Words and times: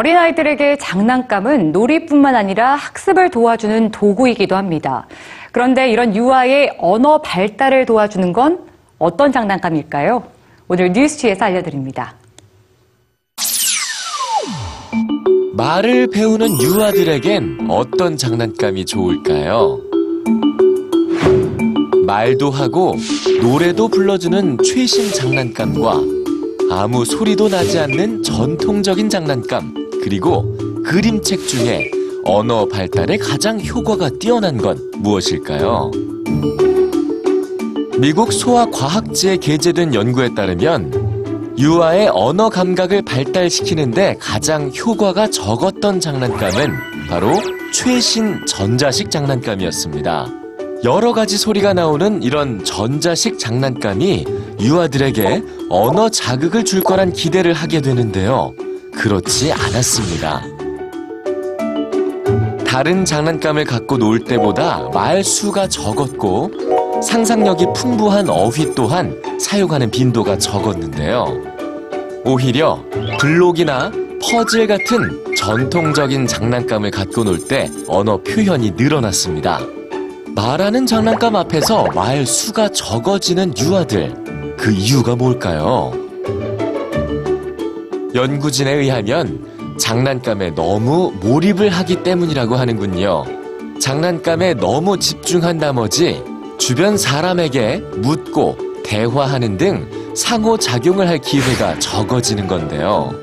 어린아이들에게 0.00 0.78
장난감은 0.78 1.72
놀이뿐만 1.72 2.36
아니라 2.36 2.76
학습을 2.76 3.28
도와주는 3.28 3.90
도구이기도 3.90 4.54
합니다. 4.54 5.08
그런데 5.50 5.90
이런 5.90 6.14
유아의 6.14 6.76
언어 6.78 7.20
발달을 7.22 7.86
도와주는 7.86 8.32
건 8.32 8.60
어떤 9.00 9.32
장난감일까요? 9.32 10.22
오늘 10.68 10.92
뉴스취에서 10.92 11.44
알려드립니다. 11.46 12.14
말을 15.54 16.06
배우는 16.12 16.62
유아들에겐 16.62 17.66
어떤 17.68 18.16
장난감이 18.16 18.86
좋을까요? 18.86 19.80
말도 22.06 22.50
하고 22.52 22.94
노래도 23.42 23.88
불러주는 23.88 24.58
최신 24.62 25.12
장난감과 25.12 26.19
아무 26.70 27.04
소리도 27.04 27.48
나지 27.48 27.80
않는 27.80 28.22
전통적인 28.22 29.10
장난감, 29.10 29.74
그리고 30.02 30.56
그림책 30.84 31.48
중에 31.48 31.90
언어 32.24 32.64
발달에 32.66 33.16
가장 33.16 33.60
효과가 33.60 34.08
뛰어난 34.20 34.56
건 34.56 34.78
무엇일까요? 34.98 35.90
미국 37.98 38.32
소아과학지에 38.32 39.38
게재된 39.38 39.94
연구에 39.94 40.32
따르면 40.32 41.54
유아의 41.58 42.08
언어 42.14 42.48
감각을 42.48 43.02
발달시키는데 43.02 44.16
가장 44.20 44.70
효과가 44.70 45.28
적었던 45.28 45.98
장난감은 45.98 46.72
바로 47.08 47.32
최신 47.72 48.46
전자식 48.46 49.10
장난감이었습니다. 49.10 50.28
여러 50.84 51.12
가지 51.12 51.36
소리가 51.36 51.74
나오는 51.74 52.22
이런 52.22 52.64
전자식 52.64 53.38
장난감이 53.38 54.24
유아들에게 54.60 55.42
언어 55.70 56.08
자극을 56.08 56.64
줄 56.64 56.82
거란 56.82 57.12
기대를 57.12 57.52
하게 57.52 57.80
되는데요. 57.80 58.54
그렇지 58.94 59.52
않았습니다. 59.52 60.42
다른 62.66 63.04
장난감을 63.04 63.64
갖고 63.64 63.96
놀 63.98 64.22
때보다 64.24 64.88
말 64.92 65.24
수가 65.24 65.68
적었고 65.68 67.00
상상력이 67.02 67.66
풍부한 67.74 68.28
어휘 68.28 68.74
또한 68.74 69.20
사용하는 69.40 69.90
빈도가 69.90 70.38
적었는데요. 70.38 71.26
오히려 72.24 72.84
블록이나 73.18 73.90
퍼즐 74.22 74.66
같은 74.66 75.34
전통적인 75.34 76.26
장난감을 76.26 76.90
갖고 76.90 77.24
놀 77.24 77.38
때 77.48 77.70
언어 77.88 78.18
표현이 78.18 78.72
늘어났습니다. 78.76 79.60
말하는 80.34 80.86
장난감 80.86 81.34
앞에서 81.36 81.86
말 81.94 82.26
수가 82.26 82.68
적어지는 82.68 83.54
유아들. 83.58 84.29
그 84.60 84.70
이유가 84.72 85.16
뭘까요? 85.16 85.90
연구진에 88.14 88.74
의하면 88.74 89.76
장난감에 89.78 90.50
너무 90.50 91.14
몰입을 91.22 91.70
하기 91.70 92.02
때문이라고 92.02 92.56
하는군요. 92.56 93.24
장난감에 93.80 94.52
너무 94.54 94.98
집중한 94.98 95.56
나머지 95.56 96.22
주변 96.58 96.98
사람에게 96.98 97.78
묻고 97.96 98.58
대화하는 98.84 99.56
등 99.56 99.88
상호작용을 100.14 101.08
할 101.08 101.16
기회가 101.16 101.78
적어지는 101.78 102.46
건데요. 102.46 103.14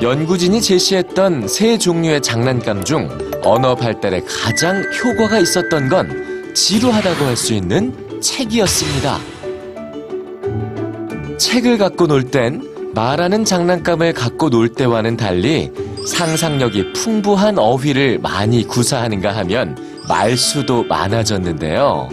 연구진이 0.00 0.62
제시했던 0.62 1.48
세 1.48 1.76
종류의 1.76 2.22
장난감 2.22 2.82
중 2.82 3.10
언어 3.42 3.74
발달에 3.74 4.22
가장 4.22 4.82
효과가 4.82 5.38
있었던 5.40 5.90
건 5.90 6.54
지루하다고 6.54 7.26
할 7.26 7.36
수 7.36 7.52
있는 7.52 7.94
책이었습니다. 8.22 9.33
책을 11.38 11.78
갖고 11.78 12.06
놀 12.06 12.30
땐 12.30 12.62
말하는 12.94 13.44
장난감을 13.44 14.12
갖고 14.12 14.50
놀 14.50 14.68
때와는 14.68 15.16
달리 15.16 15.70
상상력이 16.06 16.92
풍부한 16.92 17.58
어휘를 17.58 18.20
많이 18.20 18.66
구사하는가 18.66 19.34
하면 19.36 19.76
말수도 20.08 20.84
많아졌는데요. 20.84 22.08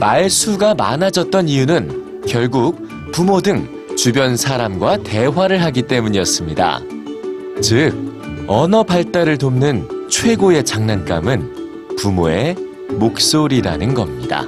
말수가 0.00 0.74
많아졌던 0.74 1.48
이유는 1.48 2.24
결국 2.26 2.84
부모 3.12 3.40
등 3.40 3.68
주변 3.96 4.36
사람과 4.36 4.96
대화를 4.98 5.62
하기 5.62 5.82
때문이었습니다. 5.82 6.80
즉, 7.62 7.92
언어 8.48 8.82
발달을 8.82 9.38
돕는 9.38 10.08
최고의 10.10 10.64
장난감은 10.64 11.96
부모의 11.96 12.56
목소리라는 12.90 13.94
겁니다. 13.94 14.44